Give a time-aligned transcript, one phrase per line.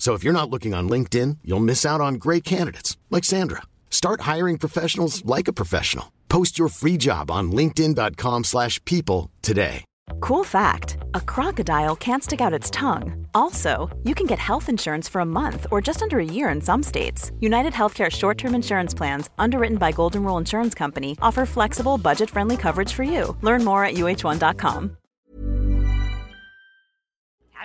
[0.00, 3.62] So if you're not looking on LinkedIn, you'll miss out on great candidates like Sandra.
[3.90, 6.10] Start hiring professionals like a professional.
[6.30, 9.84] Post your free job on linkedin.com/people today.
[10.20, 13.26] Cool fact a crocodile can't stick out its tongue.
[13.34, 16.60] Also, you can get health insurance for a month or just under a year in
[16.60, 17.30] some states.
[17.40, 22.30] United Healthcare short term insurance plans, underwritten by Golden Rule Insurance Company, offer flexible, budget
[22.30, 23.36] friendly coverage for you.
[23.42, 24.96] Learn more at uh1.com.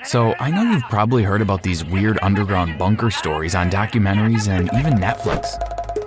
[0.05, 4.69] So, I know you've probably heard about these weird underground bunker stories on documentaries and
[4.77, 5.57] even Netflix.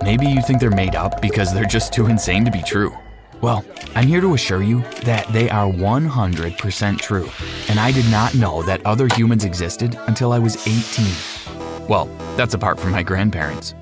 [0.03, 2.97] Maybe you think they're made up because they're just too insane to be true.
[3.41, 7.29] Well, I'm here to assure you that they are 100% true,
[7.67, 11.87] and I did not know that other humans existed until I was 18.
[11.89, 12.05] Well,
[12.37, 13.75] that's apart from my grandparents.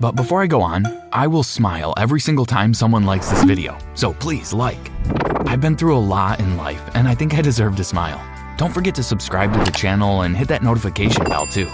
[0.00, 3.76] But before I go on, I will smile every single time someone likes this video,
[3.92, 4.90] so please like.
[5.46, 8.31] I've been through a lot in life, and I think I deserve to smile.
[8.56, 11.68] Don't forget to subscribe to the channel and hit that notification bell too.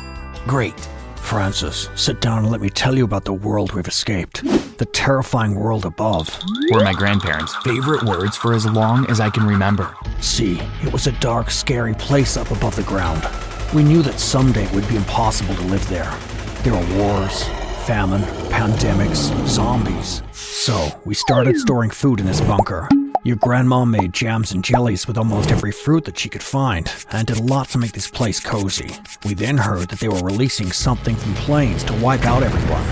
[0.47, 0.79] Great.
[1.17, 4.43] Francis, sit down and let me tell you about the world we've escaped.
[4.79, 6.31] The terrifying world above.
[6.71, 9.95] Were my grandparents' favorite words for as long as I can remember.
[10.21, 13.29] See, it was a dark, scary place up above the ground.
[13.75, 16.17] We knew that someday it would be impossible to live there.
[16.63, 17.43] There were wars,
[17.85, 20.23] famine, pandemics, zombies.
[20.33, 22.89] So, we started storing food in this bunker.
[23.29, 27.27] Your grandma made jams and jellies with almost every fruit that she could find, and
[27.27, 28.89] did a lot to make this place cozy.
[29.23, 32.87] We then heard that they were releasing something from planes to wipe out everyone.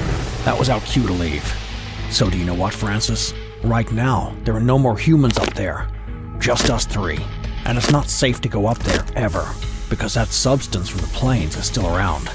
[0.45, 1.43] That was our cue to leave.
[2.11, 3.33] So, do you know what, Francis?
[3.65, 5.89] Right now, there are no more humans up there.
[6.39, 7.25] Just us three.
[7.65, 9.51] And it's not safe to go up there, ever,
[9.89, 12.31] because that substance from the planes is still around.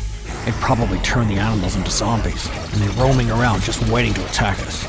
[0.47, 4.57] It probably turned the animals into zombies, and they're roaming around just waiting to attack
[4.61, 4.85] us.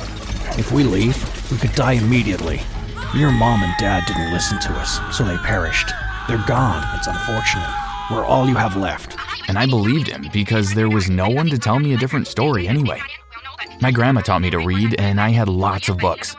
[0.58, 2.62] If we leave, we could die immediately.
[3.14, 5.92] Your mom and dad didn't listen to us, so they perished.
[6.28, 6.82] They're gone.
[6.96, 7.68] It's unfortunate.
[8.10, 9.18] We're all you have left.
[9.48, 12.66] And I believed him because there was no one to tell me a different story
[12.66, 13.02] anyway.
[13.82, 16.34] My grandma taught me to read, and I had lots of books.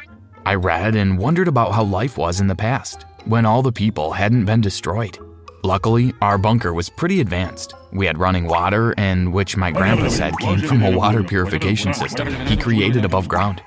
[0.47, 4.12] I read and wondered about how life was in the past, when all the people
[4.12, 5.19] hadn't been destroyed.
[5.63, 7.75] Luckily, our bunker was pretty advanced.
[7.91, 12.33] We had running water, and which my grandpa said came from a water purification system
[12.47, 13.62] he created above ground.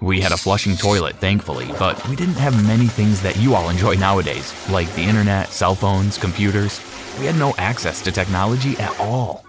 [0.00, 3.68] We had a flushing toilet, thankfully, but we didn't have many things that you all
[3.68, 6.80] enjoy nowadays, like the internet, cell phones, computers.
[7.18, 9.44] We had no access to technology at all.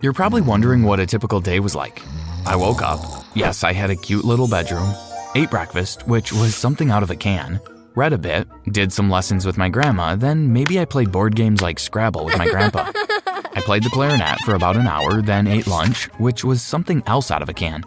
[0.00, 2.00] You're probably wondering what a typical day was like.
[2.46, 3.00] I woke up.
[3.34, 4.94] Yes, I had a cute little bedroom.
[5.34, 7.60] Ate breakfast, which was something out of a can.
[7.96, 11.60] Read a bit, did some lessons with my grandma, then maybe I played board games
[11.60, 12.92] like Scrabble with my grandpa.
[12.94, 17.32] I played the clarinet for about an hour, then ate lunch, which was something else
[17.32, 17.82] out of a can.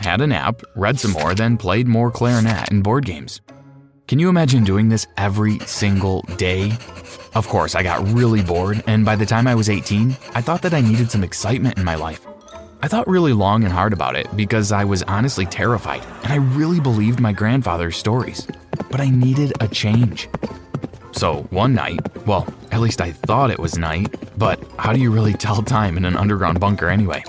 [0.00, 3.40] Had a nap, read some more, then played more clarinet and board games.
[4.06, 6.70] Can you imagine doing this every single day?
[7.34, 10.62] Of course, I got really bored, and by the time I was 18, I thought
[10.62, 12.24] that I needed some excitement in my life.
[12.80, 16.36] I thought really long and hard about it because I was honestly terrified, and I
[16.36, 18.46] really believed my grandfather's stories.
[18.90, 20.28] But I needed a change.
[21.12, 25.10] So one night, well, at least I thought it was night, but how do you
[25.10, 27.24] really tell time in an underground bunker anyway?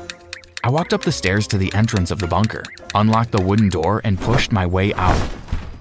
[0.63, 4.01] I walked up the stairs to the entrance of the bunker, unlocked the wooden door,
[4.03, 5.29] and pushed my way out.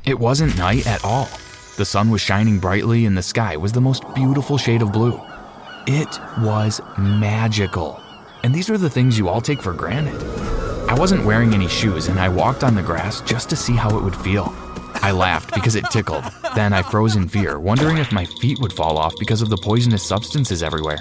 [0.04, 1.28] It wasn't night at all.
[1.76, 5.20] The sun was shining brightly, and the sky was the most beautiful shade of blue.
[5.86, 8.00] It was magical.
[8.42, 10.18] And these are the things you all take for granted.
[10.88, 13.96] I wasn't wearing any shoes, and I walked on the grass just to see how
[13.96, 14.54] it would feel.
[14.94, 16.24] I laughed because it tickled.
[16.54, 19.58] Then I froze in fear, wondering if my feet would fall off because of the
[19.58, 20.98] poisonous substances everywhere.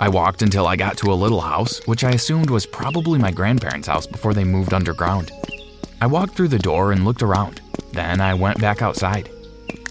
[0.00, 3.30] I walked until I got to a little house, which I assumed was probably my
[3.30, 5.30] grandparents' house before they moved underground.
[6.00, 7.60] I walked through the door and looked around.
[7.92, 9.28] Then I went back outside.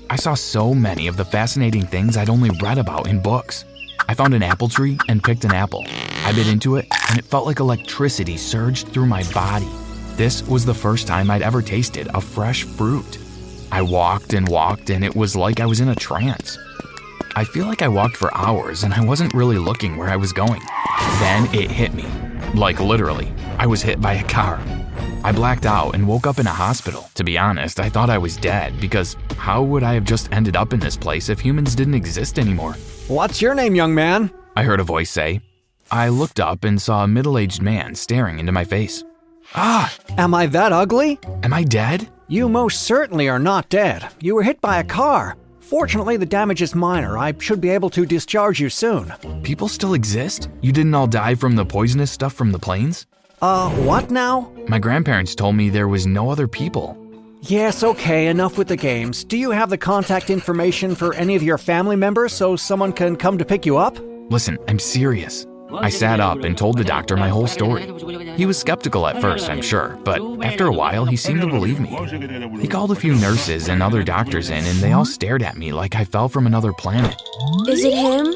[0.09, 3.65] I saw so many of the fascinating things I'd only read about in books.
[4.07, 5.85] I found an apple tree and picked an apple.
[6.27, 9.69] I bit into it, and it felt like electricity surged through my body.
[10.17, 13.17] This was the first time I'd ever tasted a fresh fruit.
[13.71, 16.57] I walked and walked, and it was like I was in a trance.
[17.37, 20.33] I feel like I walked for hours and I wasn't really looking where I was
[20.33, 20.61] going.
[21.19, 22.03] Then it hit me.
[22.53, 24.59] Like literally, I was hit by a car.
[25.23, 27.09] I blacked out and woke up in a hospital.
[27.15, 30.57] To be honest, I thought I was dead because how would I have just ended
[30.57, 32.73] up in this place if humans didn't exist anymore?
[33.07, 34.29] What's your name, young man?
[34.57, 35.39] I heard a voice say.
[35.91, 39.03] I looked up and saw a middle aged man staring into my face.
[39.55, 41.19] Ah, Am I that ugly?
[41.43, 42.09] am I dead?
[42.27, 44.05] You most certainly are not dead.
[44.19, 45.37] You were hit by a car.
[45.61, 47.17] Fortunately, the damage is minor.
[47.17, 49.13] I should be able to discharge you soon.
[49.43, 50.49] People still exist?
[50.61, 53.05] You didn't all die from the poisonous stuff from the planes?
[53.41, 54.51] Uh, what now?
[54.67, 56.97] My grandparents told me there was no other people.
[57.41, 59.23] Yes, okay, enough with the games.
[59.23, 63.15] Do you have the contact information for any of your family members so someone can
[63.15, 63.97] come to pick you up?
[64.29, 65.45] Listen, I'm serious.
[65.73, 67.83] I sat up and told the doctor my whole story.
[68.35, 71.79] He was skeptical at first, I'm sure, but after a while, he seemed to believe
[71.79, 71.89] me.
[72.61, 75.71] He called a few nurses and other doctors in, and they all stared at me
[75.71, 77.15] like I fell from another planet.
[77.67, 78.33] Is it him?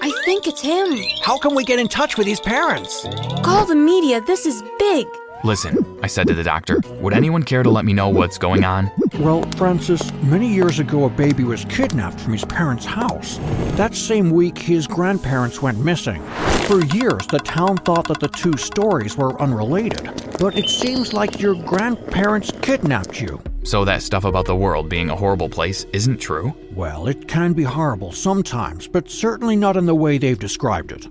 [0.00, 0.98] I think it's him.
[1.22, 3.06] How can we get in touch with his parents?
[3.42, 4.20] Call the media.
[4.20, 5.06] This is big.
[5.44, 8.64] Listen, I said to the doctor, would anyone care to let me know what's going
[8.64, 8.90] on?
[9.18, 13.36] Well, Francis, many years ago a baby was kidnapped from his parents' house.
[13.76, 16.22] That same week, his grandparents went missing.
[16.66, 20.02] For years, the town thought that the two stories were unrelated,
[20.40, 23.38] but it seems like your grandparents kidnapped you.
[23.64, 26.54] So that stuff about the world being a horrible place isn't true?
[26.72, 31.06] Well, it can be horrible sometimes, but certainly not in the way they've described it.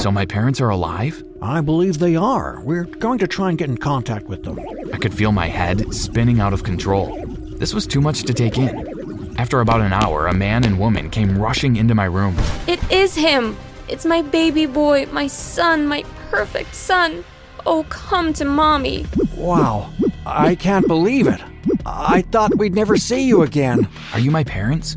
[0.00, 1.22] So my parents are alive?
[1.44, 2.58] I believe they are.
[2.62, 4.58] We're going to try and get in contact with them.
[4.92, 7.22] I could feel my head spinning out of control.
[7.26, 9.38] This was too much to take in.
[9.38, 12.34] After about an hour, a man and woman came rushing into my room.
[12.66, 13.58] It is him.
[13.88, 17.22] It's my baby boy, my son, my perfect son.
[17.66, 19.04] Oh, come to mommy.
[19.36, 19.92] Wow,
[20.24, 21.42] I can't believe it.
[21.84, 23.86] I thought we'd never see you again.
[24.14, 24.96] Are you my parents?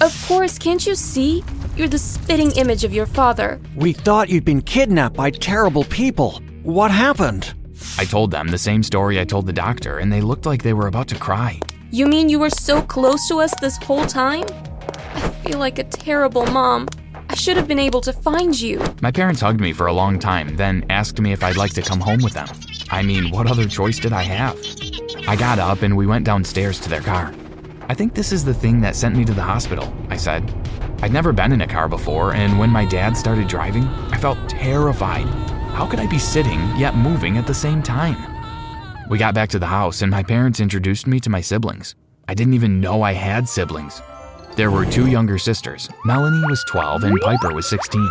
[0.00, 1.42] Of course, can't you see?
[1.74, 3.58] You're the spitting image of your father.
[3.74, 6.42] We thought you'd been kidnapped by terrible people.
[6.62, 7.54] What happened?
[7.96, 10.74] I told them the same story I told the doctor, and they looked like they
[10.74, 11.58] were about to cry.
[11.90, 14.44] You mean you were so close to us this whole time?
[15.14, 16.86] I feel like a terrible mom.
[17.30, 18.82] I should have been able to find you.
[19.00, 21.82] My parents hugged me for a long time, then asked me if I'd like to
[21.82, 22.48] come home with them.
[22.90, 24.58] I mean, what other choice did I have?
[25.26, 27.32] I got up and we went downstairs to their car.
[27.90, 30.52] I think this is the thing that sent me to the hospital, I said.
[31.00, 34.46] I'd never been in a car before, and when my dad started driving, I felt
[34.46, 35.24] terrified.
[35.72, 38.16] How could I be sitting yet moving at the same time?
[39.08, 41.94] We got back to the house, and my parents introduced me to my siblings.
[42.28, 44.02] I didn't even know I had siblings.
[44.54, 45.88] There were two younger sisters.
[46.04, 48.06] Melanie was 12 and Piper was 16.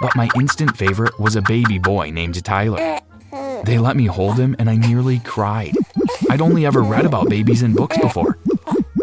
[0.00, 2.98] But my instant favorite was a baby boy named Tyler.
[3.64, 5.76] They let me hold him, and I nearly cried.
[6.30, 8.38] I'd only ever read about babies in books before.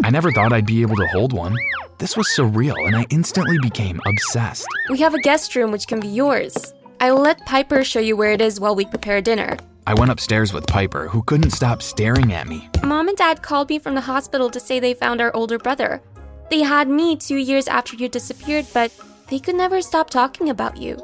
[0.04, 1.56] I never thought I'd be able to hold one.
[2.00, 4.66] This was surreal, and I instantly became obsessed.
[4.90, 6.74] We have a guest room which can be yours.
[7.00, 9.58] I'll let Piper show you where it is while we prepare dinner.
[9.86, 12.68] I went upstairs with Piper, who couldn't stop staring at me.
[12.84, 16.02] Mom and Dad called me from the hospital to say they found our older brother.
[16.50, 18.92] They had me two years after you disappeared, but
[19.28, 20.98] they could never stop talking about you.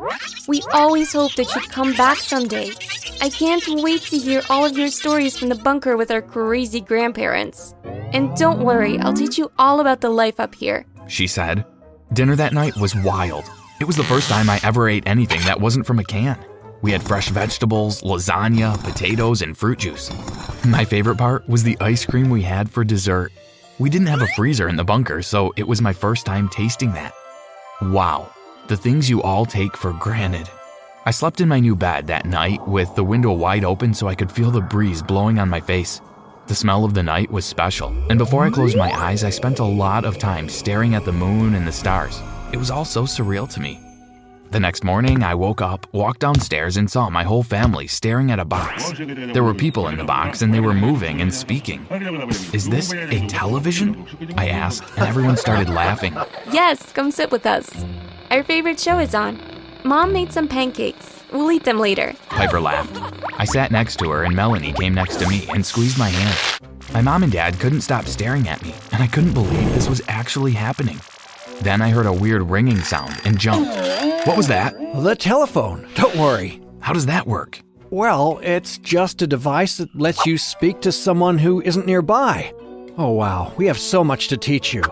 [0.48, 2.72] We always hoped that you'd come back someday.
[3.22, 6.82] I can't wait to hear all of your stories from the bunker with our crazy
[6.82, 7.74] grandparents.
[8.14, 10.86] And don't worry, I'll teach you all about the life up here.
[11.08, 11.66] She said.
[12.14, 13.44] Dinner that night was wild.
[13.82, 16.38] It was the first time I ever ate anything that wasn't from a can.
[16.82, 20.12] We had fresh vegetables, lasagna, potatoes, and fruit juice.
[20.66, 23.32] My favorite part was the ice cream we had for dessert.
[23.78, 26.94] We didn't have a freezer in the bunker, so it was my first time tasting
[26.94, 27.14] that.
[27.82, 28.32] Wow,
[28.68, 30.50] the things you all take for granted.
[31.06, 34.16] I slept in my new bed that night with the window wide open so I
[34.16, 36.02] could feel the breeze blowing on my face.
[36.48, 39.60] The smell of the night was special, and before I closed my eyes, I spent
[39.60, 42.22] a lot of time staring at the moon and the stars.
[42.54, 43.82] It was all so surreal to me.
[44.52, 48.40] The next morning, I woke up, walked downstairs, and saw my whole family staring at
[48.40, 48.94] a box.
[48.98, 51.86] There were people in the box, and they were moving and speaking.
[52.54, 54.08] Is this a television?
[54.38, 56.16] I asked, and everyone started laughing.
[56.50, 57.70] Yes, come sit with us.
[58.32, 59.38] Our favorite show is on.
[59.84, 61.17] Mom made some pancakes.
[61.32, 62.14] We'll eat them later.
[62.30, 62.98] Piper laughed.
[63.40, 66.62] I sat next to her, and Melanie came next to me and squeezed my hand.
[66.94, 70.02] My mom and dad couldn't stop staring at me, and I couldn't believe this was
[70.08, 71.00] actually happening.
[71.62, 73.76] Then I heard a weird ringing sound and jumped.
[74.26, 74.74] What was that?
[74.96, 75.88] The telephone.
[75.96, 76.62] Don't worry.
[76.80, 77.60] How does that work?
[77.90, 82.54] Well, it's just a device that lets you speak to someone who isn't nearby.
[82.98, 84.84] Oh, wow, we have so much to teach you.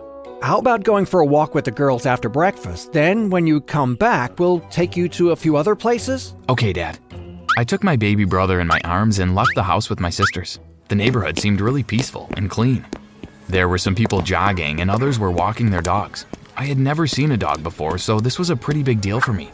[0.46, 2.94] How about going for a walk with the girls after breakfast?
[2.94, 6.36] Then, when you come back, we'll take you to a few other places?
[6.50, 7.00] Okay, Dad.
[7.58, 10.60] I took my baby brother in my arms and left the house with my sisters.
[10.88, 12.86] The neighborhood seemed really peaceful and clean.
[13.50, 16.28] There were some people jogging, and others were walking their dogs.
[16.56, 19.34] I had never seen a dog before, so this was a pretty big deal for
[19.34, 19.46] me.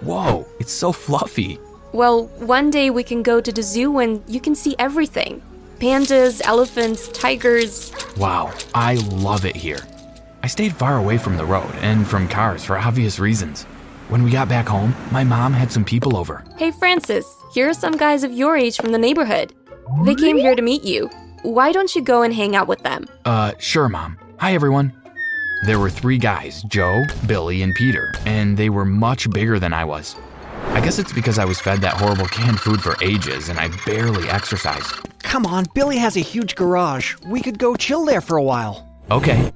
[0.00, 1.58] Whoa, it's so fluffy.
[1.92, 5.42] Well, one day we can go to the zoo and you can see everything
[5.78, 7.92] pandas, elephants, tigers.
[8.16, 9.80] Wow, I love it here.
[10.42, 13.62] I stayed far away from the road and from cars for obvious reasons.
[14.08, 16.44] When we got back home, my mom had some people over.
[16.56, 19.54] Hey, Francis, here are some guys of your age from the neighborhood.
[20.04, 21.08] They came here to meet you.
[21.42, 23.06] Why don't you go and hang out with them?
[23.24, 24.18] Uh, sure, Mom.
[24.38, 24.92] Hi, everyone.
[25.64, 29.84] There were three guys Joe, Billy, and Peter, and they were much bigger than I
[29.84, 30.16] was.
[30.70, 33.68] I guess it's because I was fed that horrible canned food for ages and I
[33.86, 34.92] barely exercised.
[35.20, 37.14] Come on, Billy has a huge garage.
[37.26, 38.88] We could go chill there for a while.
[39.10, 39.52] Okay.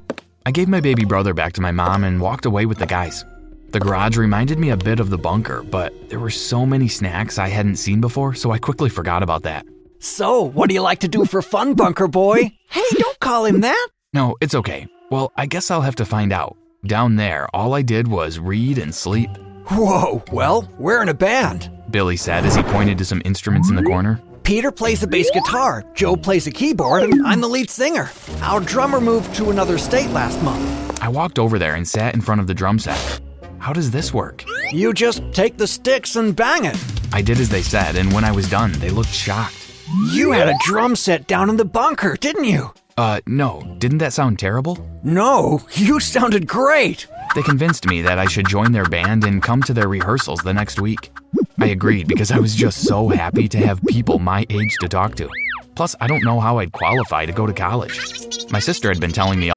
[0.47, 3.25] I gave my baby brother back to my mom and walked away with the guys.
[3.71, 7.37] The garage reminded me a bit of the bunker, but there were so many snacks
[7.37, 9.67] I hadn't seen before, so I quickly forgot about that.
[9.99, 12.53] So, what do you like to do for fun, Bunker Boy?
[12.69, 13.89] Hey, don't call him that.
[14.13, 14.87] No, it's okay.
[15.11, 16.57] Well, I guess I'll have to find out.
[16.85, 19.31] Down there, all I did was read and sleep.
[19.69, 21.71] Whoa, well, we're in a band.
[21.91, 24.21] Billy said as he pointed to some instruments in the corner.
[24.47, 28.13] Peter plays the bass guitar, Joe plays the keyboard, and I'm the lead singer.
[28.43, 31.03] Our drummer moved to another state last month.
[31.03, 33.21] I walked over there and sat in front of the drum set.
[33.59, 34.45] How does this work?
[34.71, 36.81] You just take the sticks and bang it.
[37.13, 39.69] I did as they said, and when I was done, they looked shocked.
[40.13, 42.73] You had a drum set down in the bunker, didn't you?
[42.97, 44.79] Uh, no, didn't that sound terrible?
[45.03, 47.09] No, you sounded great.
[47.37, 50.55] They convinced me that I should join their band and come to their rehearsals the
[50.55, 51.11] next week.
[51.61, 55.17] I agreed because I was just so happy to have people my age to talk
[55.17, 55.29] to.
[55.75, 58.01] Plus, I don't know how I'd qualify to go to college.
[58.51, 59.53] My sister had been telling me.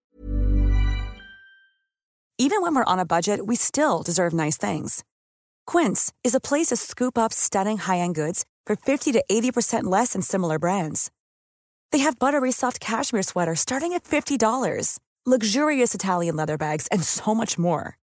[2.38, 5.06] Even when we're on a budget, we still deserve nice things.
[5.66, 9.86] Quince is a place to scoop up stunning high end goods for 50 to 80%
[9.86, 11.12] less than similar brands.
[11.94, 17.36] They have buttery soft cashmere sweaters starting at $50, luxurious Italian leather bags, and so
[17.36, 17.98] much more.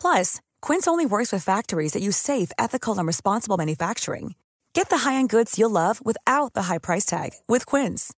[0.00, 4.34] Plus, Quince only works with factories that use safe, ethical, and responsible manufacturing.
[4.72, 8.14] Get the high-end goods you'll love without the high price tag with Quince.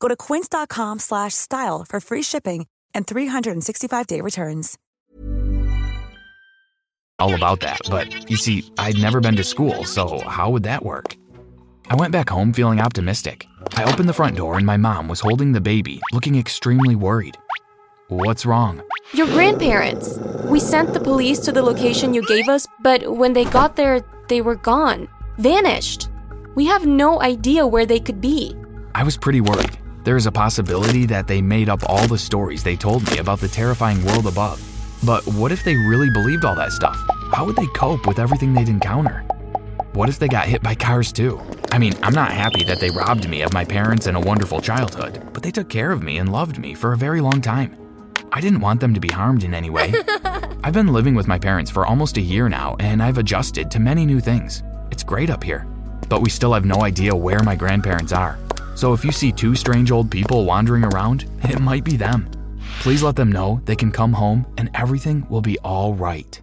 [0.00, 4.78] Go to quince.com/style for free shipping and 365-day returns.
[7.18, 10.82] all about that, but you see, I'd never been to school, so how would that
[10.84, 11.16] work?
[11.88, 13.46] I went back home feeling optimistic.
[13.72, 17.38] I opened the front door and my mom was holding the baby, looking extremely worried.
[18.08, 18.84] What's wrong?
[19.14, 20.16] Your grandparents.
[20.44, 24.00] We sent the police to the location you gave us, but when they got there,
[24.28, 25.08] they were gone.
[25.38, 26.08] Vanished.
[26.54, 28.54] We have no idea where they could be.
[28.94, 29.76] I was pretty worried.
[30.04, 33.40] There is a possibility that they made up all the stories they told me about
[33.40, 34.62] the terrifying world above.
[35.04, 36.96] But what if they really believed all that stuff?
[37.32, 39.24] How would they cope with everything they'd encounter?
[39.94, 41.40] What if they got hit by cars too?
[41.72, 44.60] I mean, I'm not happy that they robbed me of my parents and a wonderful
[44.60, 47.76] childhood, but they took care of me and loved me for a very long time.
[48.36, 49.94] I didn't want them to be harmed in any way.
[50.62, 53.80] I've been living with my parents for almost a year now, and I've adjusted to
[53.80, 54.62] many new things.
[54.90, 55.66] It's great up here,
[56.10, 58.38] but we still have no idea where my grandparents are.
[58.74, 62.28] So if you see two strange old people wandering around, it might be them.
[62.80, 66.38] Please let them know they can come home and everything will be all right.